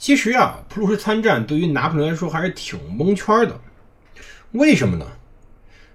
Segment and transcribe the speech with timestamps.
[0.00, 3.60] 其实啊，普鲁士参战对于拿破仑来说还是挺蒙圈的。
[4.52, 5.06] 为什么呢？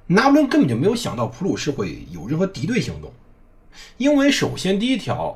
[0.06, 3.12] 拿破仑根本就没有想到普鲁士会有任何敌对行动。
[3.98, 5.36] 因为首先第一条，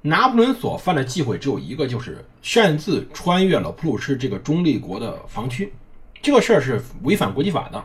[0.00, 5.72] 拿破仑所犯的忌讳只有一个，就是擅自穿越了普鲁士这个中立国的防区，
[6.22, 7.84] 这个事儿是违反国际法的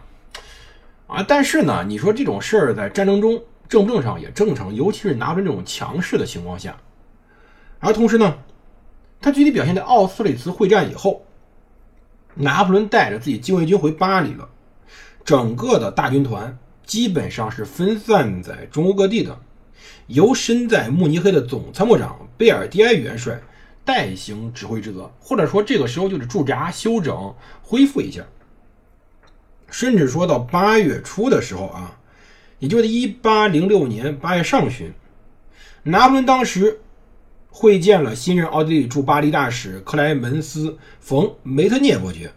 [1.08, 1.26] 啊。
[1.28, 6.78] 但是呢，你说这种事儿在战争中正不正常也正常，尤其是拿破仑这种强势的情况下。
[7.80, 8.38] 而同时呢，
[9.24, 11.26] 他具体表现在奥斯里茨会战以后，
[12.34, 14.50] 拿破仑带着自己禁卫军回巴黎了，
[15.24, 19.40] 整个的大军团基本上是分散在中欧各地的。
[20.08, 23.42] 由身在慕尼黑的总参谋长贝尔蒂埃元帅
[23.86, 28.26] 代行指挥职责，或者说这个时候就是驻扎、休整、恢复一下。
[29.70, 31.98] 甚至说到八月初的时候啊，
[32.60, 34.92] 也就是一八零六年八月上旬，
[35.84, 36.82] 拿破仑当时
[37.56, 42.34] 会见了新任奥地利驻巴黎大使克莱门斯·冯·梅特涅伯爵。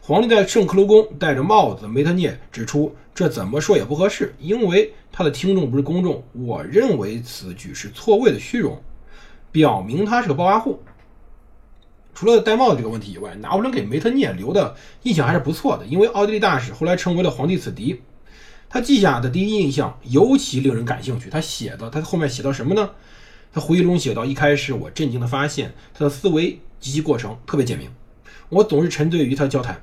[0.00, 6.24] 皇帝在圣克卢宫戴着帽子，梅特涅指出，这怎么说也不合适，因为他的听众不是公众。
[6.32, 8.82] 我认为此举是错位的虚荣，
[9.52, 10.82] 表明他是个暴发户。
[12.12, 18.02] 除了戴帽子这个问题以外，拿破仑给梅特涅留的印象还是不错的，因为奥地利大使后来成为了皇帝子弟。
[18.68, 21.30] 他记下的第一印象尤其令人感兴趣。
[21.30, 22.90] 他写的，他后面写到什么呢？
[23.52, 27.90] 他回忆中写到，一开始我震惊地发现他的思维及其过程特别简明。
[28.48, 29.82] 我总是沉醉于他交谈，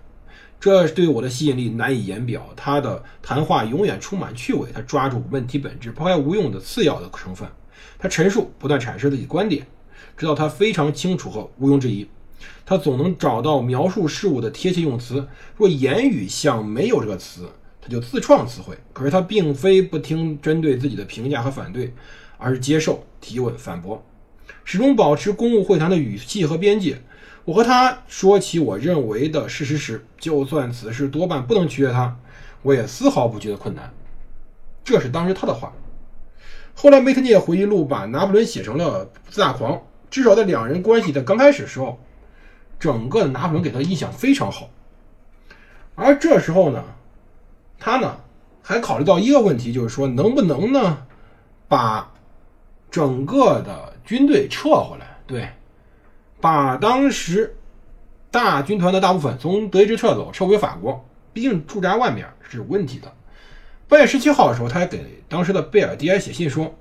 [0.60, 2.50] 这对我的吸引力难以言表。
[2.56, 7.48] 他的谈话永远充满趣味，他抓住问题本质，抛开无用的次要的成分。
[8.00, 9.66] 他陈述不断阐释自己观点，
[10.16, 12.08] 直到他非常清楚和毋庸置疑。
[12.66, 15.28] 他总能找到描述事物的贴切用词。
[15.56, 17.50] 若言语像没有这个词，
[17.82, 18.78] 他就自创词汇。
[18.94, 21.94] 可是他并非不听针对自己的评价和反对，
[22.38, 24.04] 而是接受提问、反驳，
[24.64, 27.02] 始终保持公务会谈的语气和边界。
[27.46, 32.18] 我和他说起我认为的事实时，就算此事多半不能取悦他，
[32.62, 33.94] 我也丝毫不觉得困难。
[34.84, 35.74] 这是当时他的话。
[36.76, 39.82] 后来梅特涅回忆录把拿破仑写成了自大狂，
[40.12, 42.00] 至少在两人关系的刚开始时候，
[42.80, 44.70] 整个拿破仑给他的印象非常好。
[45.96, 46.84] 而这时候呢，
[47.80, 48.20] 他呢
[48.62, 51.06] 还考虑到一个问题，就是说能不能呢
[51.68, 52.14] 把
[52.90, 55.18] 整个的军队撤回来？
[55.26, 55.50] 对。
[56.40, 57.56] 把当时
[58.30, 61.04] 大军团的大部分从德意志撤走，撤回法国。
[61.34, 63.12] 毕竟驻扎外面是有问题的。
[63.88, 66.76] 八月十七号的时候，他还给当时的贝尔蒂埃写信说：“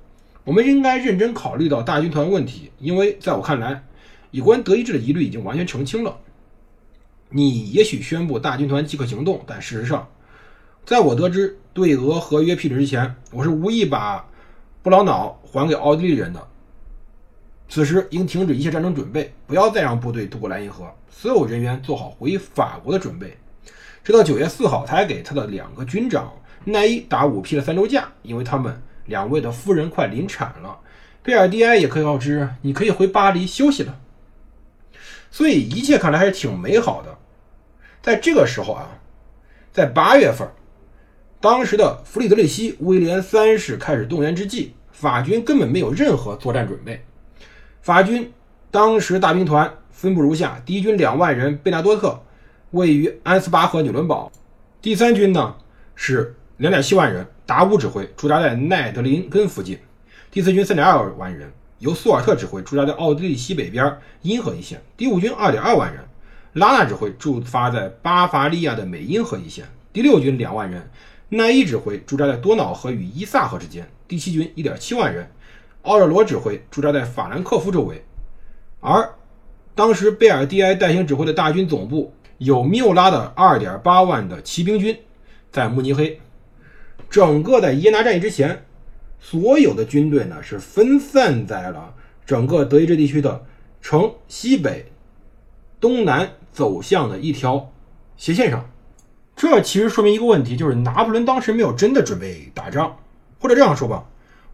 [0.44, 3.84] 我们应该认真考虑到大军团问题，因为在我看来，
[4.30, 6.18] 有关德意志的疑虑已经完全澄清了。
[7.28, 10.08] 你也许宣布大军团即可行动，但事实上，
[10.84, 14.26] 在我得知对俄合约批准之前，我是无意把
[14.86, 16.40] 布劳瑙还给奥地利人的。”
[17.68, 23.36] 此时应停止一切战争准备，不要再让部队渡过莱茵河，所有人员做好回法国的准备。
[24.04, 26.32] 直到九月四号，他还给他的两个军长
[26.66, 30.78] 奈伊打五批的三周假，因为他们两位的夫人快临产了。
[31.24, 33.98] 贝尔蒂埃也可以告知，你可以回巴黎休息了。
[35.32, 37.18] 所以一切看来还是挺美好的。
[38.00, 38.86] 在这个时候啊，
[39.72, 40.48] 在八月份，
[41.40, 47.04] 当时的弗里德里希威廉三世开始动员之际，法军根本没有任何作战准备。
[47.82, 48.32] 法军
[48.70, 52.22] 当时大兵团分布如下：第一军两万人，贝纳多特
[52.70, 54.32] 位于安斯巴赫纽伦堡；
[54.80, 55.54] 第三军呢
[55.94, 59.76] 是两点七万人，达乌指挥，驻扎在奈德林根附近；
[60.30, 66.02] 第四军三点二万人，由苏尔特指挥，驻扎在奥地利西北边因河一线；第五军二点二万人，
[66.54, 70.90] 拉纳指挥，驻发在巴伐利亚的美因河一线；第六军两万人，
[71.28, 75.28] 奈伊指挥，驻扎在多瑙河与伊萨河之间；第七军一点七万人。
[75.82, 78.04] 奥热罗指挥驻扎在法兰克福周围，
[78.80, 79.14] 而
[79.74, 84.98] 当时贝尔蒂埃代行指挥的大军总部有缪拉的二点八万的骑兵军
[85.52, 86.20] 在慕尼黑。
[87.08, 88.64] 整个在耶拿战役之前，
[89.20, 91.94] 所有的军队呢是分散在了
[92.24, 93.44] 整个德意志地区的
[93.80, 94.92] 城西北、
[95.78, 97.72] 东南走向的一条
[98.16, 98.68] 斜线上。
[99.36, 102.96] 这其实说明一个问题，就是拿破仑当时没有真的准备打仗，
[103.38, 104.04] 或者这样说吧。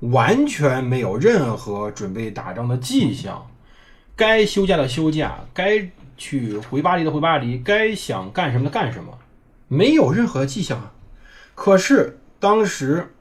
[0.01, 3.47] 完全没有任何准备打仗的迹象，
[4.17, 9.17] 该休假的休假，该去回巴黎的回巴黎，该想干什么的干什么，
[9.69, 10.91] 没有任何迹象啊。
[11.55, 13.15] 可是当时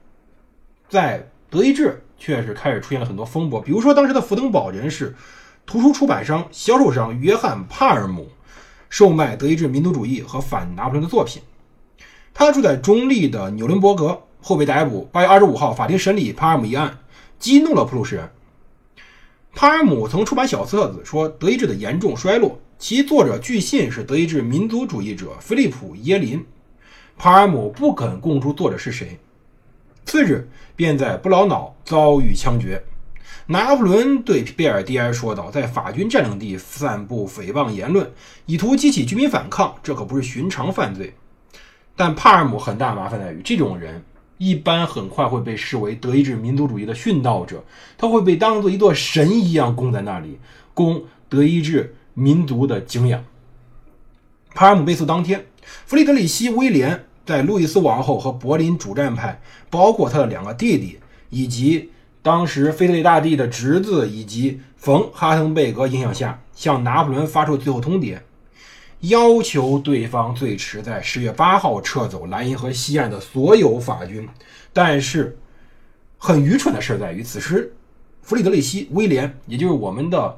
[0.90, 5.16] 在德意志却是开始出现了很多风波，比如说当时的福登堡人士、
[5.68, 8.28] 图书出版商、销售商约翰·帕尔姆
[8.90, 11.40] 售卖德意志民族主义和反拿破仑的作品。
[12.34, 15.08] 他住在中立的纽伦伯格，后被逮捕。
[15.12, 16.98] 八月二十五号，法庭审理帕尔姆一案，
[17.38, 18.30] 激怒了普鲁士人。
[19.54, 26.44] 帕尔姆曾出版小册子，说德意志的严重衰落，其作者据信是德意志民族主义者菲利普·耶林。
[27.18, 29.20] 帕尔姆不肯供出作者是谁，
[30.06, 32.82] 次日便在布劳瑙遭遇枪决。
[33.48, 38.10] 拿破仑对贝尔蒂埃说道：“在法军占领地散布诽谤言论，
[38.46, 41.14] 以图激起居民反抗，这可不是寻常犯罪。”
[41.96, 44.04] 但帕尔姆很大麻烦在于，这种人
[44.38, 47.64] 一般很快会被视为德意志民族主义的殉道者，
[47.98, 50.40] 他会被当做一座神一样供在那里，
[50.74, 53.24] 供德意志民族的敬仰。
[54.56, 55.46] 帕尔姆被诉当天，
[55.86, 59.40] 弗里德里希·威廉在路易斯王后和柏林主战派，
[59.70, 61.00] 包括他的两个弟弟，
[61.30, 61.92] 以及
[62.22, 68.18] 当时腓特烈大帝的侄子以及冯·哈滕贝格影响下，向拿破仑发出最后通牒。
[69.02, 74.30] 要求对方最迟在十月八号撤走莱茵河西岸的所有法军，
[74.72, 75.38] 但是
[76.20, 77.74] 很愚蠢的事在于，此时
[78.22, 80.38] 弗里德里希·威廉，也就是我们的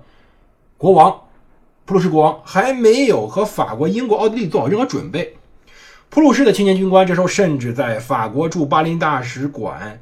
[0.77, 1.11] 国王，
[1.83, 5.35] 普鲁士国王，还没有和法国、英国、奥地利做好任何准备。
[6.09, 9.99] 普鲁士的青年军官这时候甚至在法国驻巴林大使馆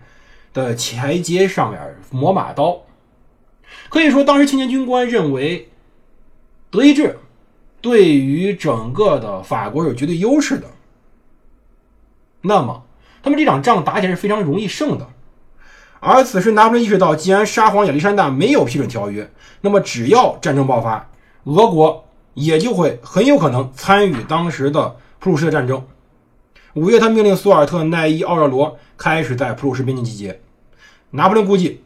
[0.53, 1.79] 的台阶上面
[2.11, 2.79] 磨马刀。
[3.89, 5.69] 可以说，当时青年军官认为
[6.69, 7.17] 德意志。
[7.81, 10.67] 对于整个的法国有绝对优势的，
[12.41, 12.83] 那么
[13.23, 15.07] 他们这场仗打起来是非常容易胜的。
[15.99, 19.31] 而此时拿破仑意识到，既然沙皇亚历山大没有批准条约，
[19.61, 21.09] 那么只要战争爆发，
[21.45, 22.05] 俄国
[22.35, 25.83] 也就会很有可能参与当时的普鲁士的战争。
[26.73, 30.39] 五月，他命令苏尔特奈伊奥热罗开始在普鲁士边境集结。
[31.11, 31.83] 拿破仑估计，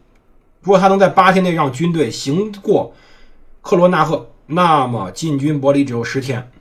[0.61, 2.93] 如果他能在八天内让军队行过
[3.61, 4.29] 克罗纳赫。
[4.47, 6.51] 那么进军柏林只有十天，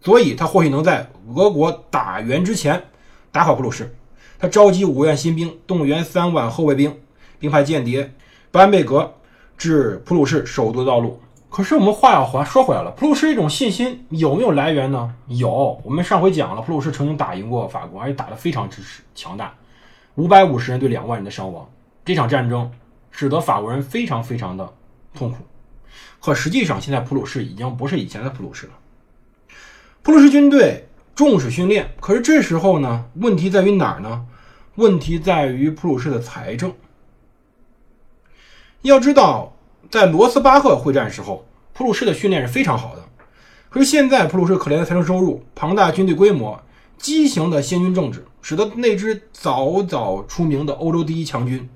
[0.00, 2.82] 所以他或许能在俄国打援之前
[3.30, 3.94] 打垮普鲁士。
[4.38, 6.98] 他召集五万新兵，动员三万后卫兵，
[7.38, 8.12] 并派间谍
[8.50, 9.14] 班贝格
[9.56, 11.20] 至普鲁士首都的道路。
[11.48, 15.14] 可是我们话要还说回来了，普鲁士这种信心有没有来源呢？
[15.28, 18.82] 有，我们上回讲了，普鲁士曾经打赢过法国，而且打得非常之
[19.14, 19.54] 强大，
[20.16, 21.66] 五百五十人对两万人的伤亡。
[22.04, 22.70] 这场战争
[23.10, 24.70] 使得法国人非常非常的
[25.14, 25.38] 痛苦。
[26.20, 28.72] 可实际上，现在普鲁士已经不是以前的普鲁士了。
[30.02, 34.26] 普鲁士军队重视训练，可是这时候呢，问题在于哪儿呢？
[34.74, 36.74] 问题在于普鲁士的财政。
[38.82, 39.56] 要知道，
[39.90, 43.02] 在罗斯巴赫会战时候，普鲁士的训练是非常好的。
[43.70, 46.62] 可是现在，普鲁士可怜的财政收入、庞大军队规模、
[46.98, 51.68] 畸形的先军政治，使得那支早早出名的欧洲第一强军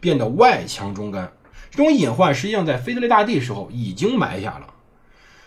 [0.00, 1.30] 变得外强中干。
[1.76, 4.66] 这种隐患实际上在腓特烈大帝时候已经埋下了。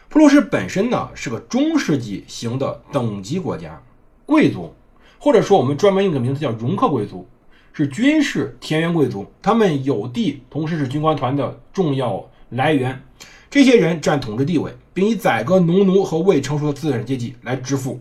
[0.09, 3.81] 普鲁士本身呢是个中世纪型的等级国家，
[4.27, 4.71] 贵族，
[5.17, 7.27] 或者说我们专门用个名字叫容克贵族，
[7.73, 13.01] 是军事田园贵族，他们有地，同时是军官团的重要来源。
[13.49, 17.99] 这些人占统治地位，并以宰割农奴和未成熟的资产阶级来支付。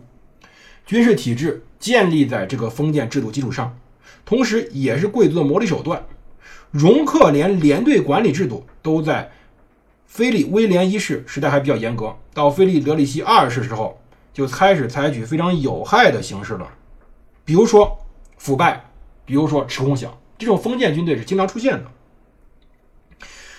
[0.85, 3.75] 军事体制建立在这个封建制度基础上，
[4.23, 6.05] 同时也是贵族的谋利手段。
[6.71, 9.31] 容克连连队管理制度都在
[10.05, 13.99] 菲利威廉一世时代还比较严格，到菲利德里希二世时候
[14.33, 16.67] 就开始采取非常有害的形式了，
[17.43, 17.97] 比如说
[18.37, 18.85] 腐败，
[19.25, 20.07] 比如说吃空饷，
[20.37, 21.85] 这种封建军队是经常出现的。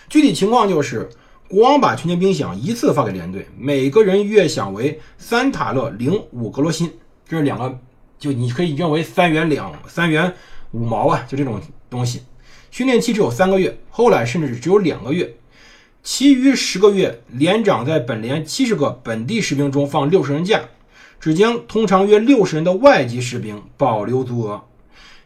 [0.09, 1.09] 具体情况就是，
[1.49, 6.93] 国王把全年兵饷一次发给连队，每个人月饷为三塔勒零五格罗辛，
[7.29, 7.79] 这是两个，
[8.19, 10.33] 就你可以认为三元两三元
[10.73, 12.23] 五毛啊，就这种东西。
[12.71, 15.35] 训练期只有三个月，后来甚至只有两个月，
[16.05, 20.63] 其余十个月，连长在本连七十个本地士兵中放六十人假，
[21.19, 24.65] 只将通常约六十人的外籍士兵保留足额。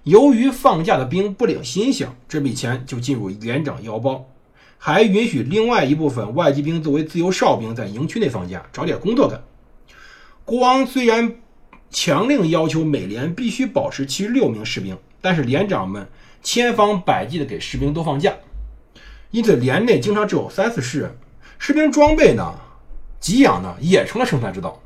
[0.04, 4.26] 由于放假的兵不领薪饷，这笔钱就进入连长腰包，
[4.78, 9.44] 还允许另外一部分外籍兵作为自由哨兵在营区内放假，找点工作干。
[10.46, 11.36] 国王虽然
[11.90, 16.08] 强令要求每连必须保持七十六名士兵，但是连长们。
[16.44, 18.32] 千方百计的给士兵多放假，
[19.32, 21.16] 因此连内经常只有三四十人。
[21.58, 22.54] 士兵装备呢，
[23.18, 24.80] 给养呢也成了生产之道。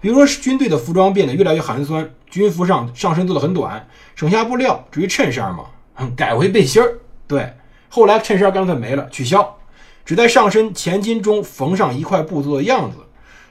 [0.00, 5.66] 比如说，军队的服装变得越来越寒酸，军服上上身做的很短，省下布料，至于衬衫嘛，
[6.14, 6.98] 改为背心儿。
[7.26, 7.54] 对，
[7.88, 9.58] 后来衬衫干脆没了，取消，
[10.04, 12.98] 只在上身前襟中缝上一块布做的样子。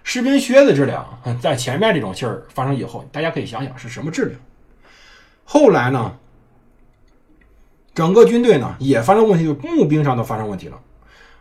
[0.03, 1.05] 士兵靴子质量，
[1.41, 4.39] 在前面这种信儿发生以后，大家可以想想是什么质量。
[5.43, 6.15] 后来呢，
[7.99, 10.79] 整个军队呢也发生问题，就是募兵上都发生问题了。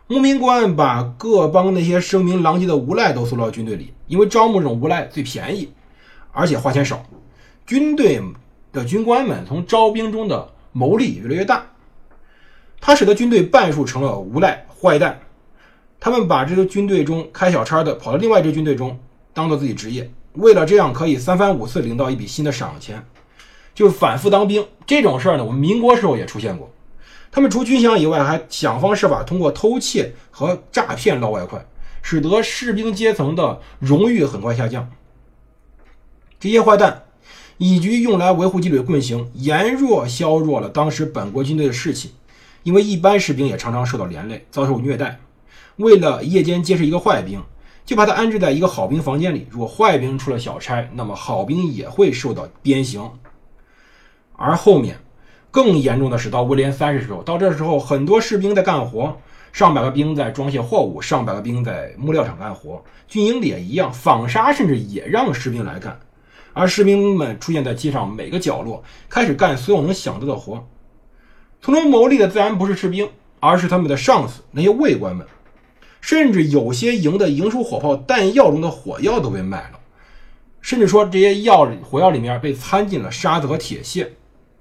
[0.07, 5.71] 募兵官把各帮那些声名狼藉的无赖都送到军队里，因为招募这种无赖最便宜，
[6.33, 7.01] 而且花钱少。
[7.65, 8.21] 军队
[8.73, 11.63] 的军官们从招兵中的牟利越来越大，
[12.81, 15.17] 他使得军队半数成了无赖坏蛋。
[15.97, 18.99] 他们把这个军队中开小差的跑到另外一支军队中，
[19.33, 20.11] 当做自己职业。
[20.33, 23.01] 为了这样可以三番五次领到一笔新的赏钱，
[23.79, 25.45] 就是反复当兵这种事儿呢。
[25.45, 26.69] 我们民国时候也出现过。
[27.31, 31.65] 他们除军饷以外，还想方设法通过偷窃和诈骗捞外快，
[32.01, 34.89] 使得士兵阶层的荣誉很快下降。
[36.41, 37.03] 这些坏蛋
[37.57, 42.11] 以局用来维护纪律的棍刑，严弱削弱了当时本国军队的士气。
[42.63, 45.21] 因为一般士兵也常常受到连累，遭受虐待。
[45.77, 47.41] 为了夜间监视一个坏兵，
[47.85, 49.47] 就把他安置在一个好兵房间里。
[49.49, 53.09] 如果坏兵出了小差，那么好兵也会受到鞭刑。
[54.39, 54.97] 而后面。
[55.51, 59.17] 更严重的是，到威廉三世时候，到这时候，很多士兵在干活，
[59.51, 65.99] 上百个兵在装卸货物，上百个兵在木料厂干活，军营里也一样，纺纱甚至也让士兵来干，
[66.53, 70.63] 而士兵们出现在街上每个角落，开始干所有能想到的活，
[71.63, 75.25] 从中牟利的自然不是士兵，而是他们的上司那些卫官们，
[75.99, 79.79] 甚至有些营的营属火炮弹药中的火药都被卖了，
[80.61, 84.13] 甚至说这些药火药里面被掺进了沙子和铁屑。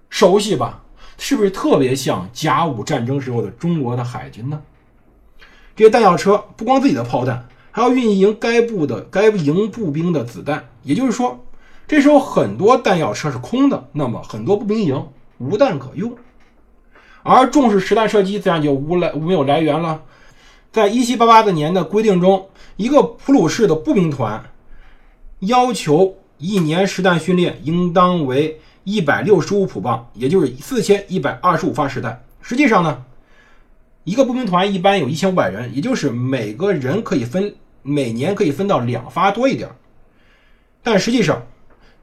[0.08, 0.82] 熟悉吧？
[1.20, 4.62] 是不是特别像甲午战争时候的中国的海军呢？
[5.74, 10.68] 这些弹药车不光自己的炮弹，还要运营该部的该营步兵的子弹。
[10.84, 11.44] 也就是说，
[11.88, 16.16] 这时候很多弹药车是空的，那么很多步兵营无弹可用。
[17.24, 20.02] 而重视实弹射击，自然就无来没有来源了。
[20.70, 24.44] 在一七八八的年的规定中，一个普鲁士的步兵团
[25.40, 28.60] 要求一年实弹训练应当为。
[28.88, 32.24] 一百六十五普棒，也就是四千一百二十五发实弹。
[32.40, 33.04] 实际上呢，
[34.04, 39.68] 一个步兵团一般有一千五百人，也就是每个人可以分每年可以分到两发多一点。
[40.82, 41.42] 但实际上，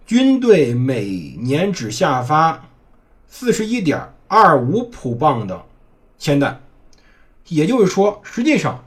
[0.06, 1.06] 军队每
[1.42, 2.70] 年只下发
[3.28, 5.60] 四十一点二五普棒的
[6.20, 6.62] 铅弹，
[7.48, 8.86] 也就是说，实际上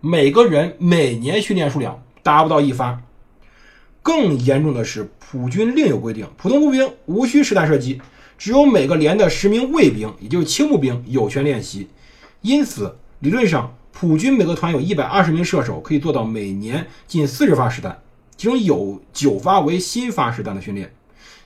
[0.00, 3.00] 每个人每年训练数量达不到一发。
[4.06, 8.00] 更严重的是，普军另有规定，普通步兵无需实弹射击，
[8.38, 11.88] 只有每个连的十名卫兵，也就是轻步兵有权练习。
[12.40, 18.00] 因此，理论上，普军每个团有一百二十名射手，可以做到每年近四十发实弹，
[18.36, 20.94] 其中有九发为新发实弹的训练。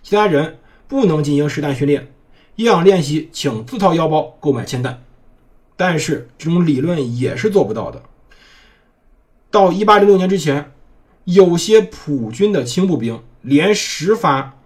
[0.02, 2.12] 其他人不能进行实弹训练，
[2.56, 5.02] 要想练习，请自掏腰包购买铅弹。
[5.78, 8.02] 但是，这种理论也是做不到的。
[9.50, 10.72] 到一八零六年之前。
[11.30, 14.56] 有些普军的轻步兵连十发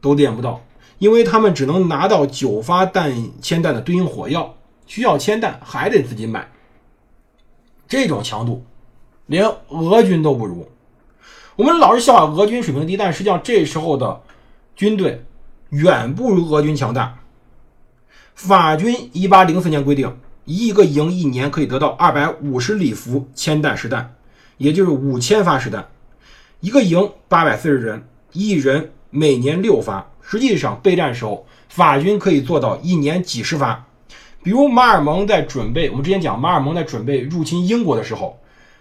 [0.00, 0.64] 都练不到，
[0.98, 6.50] 因为他们只能拿到九发弹铅弹的对应火药，需要铅弹还得自己买。
[7.86, 8.64] 这种强度，
[9.26, 10.68] 连俄军都不如。
[11.54, 14.20] 我们老是笑话俄军水平低，但实际上这时候的
[14.74, 15.24] 军队
[15.70, 17.20] 远不如俄军强大。
[18.34, 24.14] 法军一八零四年规定，一个营一年可以得到二百五十里弗铅弹实弹。
[24.58, 25.86] 也就是五千发实弹，
[26.60, 30.10] 一个营八百四十人，一人每年六发。
[30.22, 33.84] 实际上备战时候，法军可以做到一年几十发。
[34.42, 38.38] 比如马尔蒙在准备，我们之前讲马尔蒙在准备入侵英国的时候，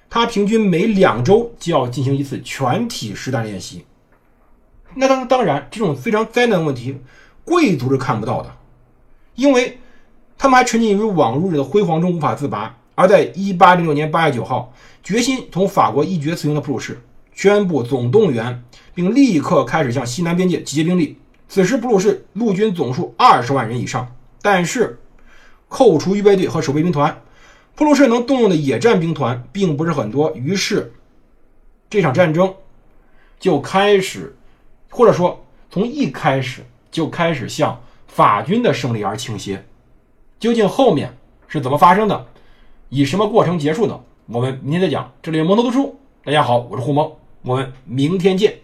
[0.09, 3.85] 他平均每两周就要进行一次全体实弹练习。
[4.95, 6.97] 那当当然，这种非常灾难问题，
[7.43, 8.51] 贵族是看不到的，
[9.35, 9.79] 因为
[10.37, 12.77] 他们还沉浸于往日的辉煌中无法自拔。
[12.95, 14.73] 而在一八零六年八月九号，
[15.05, 16.99] 决心同法国一决雌雄的普鲁士
[17.31, 18.63] 宣布总动员，
[18.95, 21.19] 并立刻开始向西南边界集结兵力。
[21.47, 24.99] 此时，普鲁士陆军总数二十万人以上，但是
[25.69, 27.21] 扣除预备队和守备兵团，
[27.75, 30.33] 普鲁士能动用的野战兵团并不是很多。
[30.33, 30.91] 于是，
[31.87, 32.55] 这场战争
[33.39, 34.35] 就开始，
[34.89, 39.63] 或者说从一开始就开始向法军的胜利而倾斜。
[40.39, 41.15] 究竟后面
[41.47, 42.25] 是怎么发生的？
[42.89, 44.03] 以什么过程结束的？
[44.27, 45.11] 我们明天再讲。
[45.21, 47.11] 这里是蒙头读书，大家好，我是胡蒙，
[47.43, 48.55] 我们明天见。